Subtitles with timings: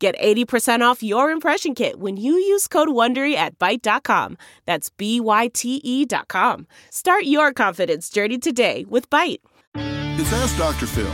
[0.00, 4.38] Get 80% off your impression kit when you use code WONDERY at Byte.com.
[4.64, 6.66] That's B-Y-T-E dot com.
[6.88, 9.40] Start your confidence journey today with Byte.
[9.74, 10.86] It's Ask Dr.
[10.86, 11.12] Phil.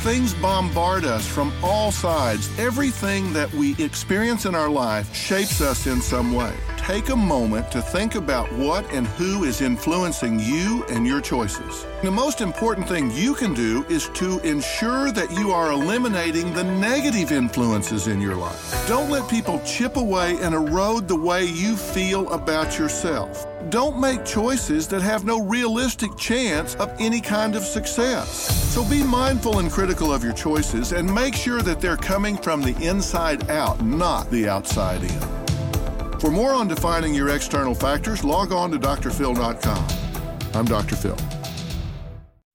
[0.00, 2.48] Things bombard us from all sides.
[2.58, 6.54] Everything that we experience in our life shapes us in some way.
[6.88, 11.84] Take a moment to think about what and who is influencing you and your choices.
[12.00, 16.64] The most important thing you can do is to ensure that you are eliminating the
[16.64, 18.88] negative influences in your life.
[18.88, 23.46] Don't let people chip away and erode the way you feel about yourself.
[23.68, 28.30] Don't make choices that have no realistic chance of any kind of success.
[28.72, 32.62] So be mindful and critical of your choices and make sure that they're coming from
[32.62, 35.37] the inside out, not the outside in.
[36.18, 39.88] For more on defining your external factors, log on to drphil.com.
[40.54, 40.96] I'm Dr.
[40.96, 41.16] Phil.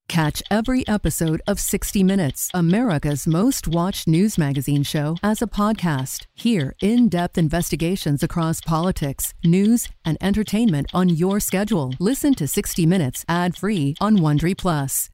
[0.08, 6.26] Catch every episode of 60 Minutes, America's most watched news magazine show, as a podcast.
[6.34, 11.94] Hear in depth investigations across politics, news, and entertainment on your schedule.
[11.98, 15.10] Listen to 60 Minutes ad free on Wondery Plus.